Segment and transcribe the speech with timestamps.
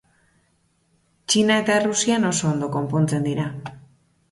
[1.27, 3.47] Txina eta Errusia oso ondo konpontzen dira.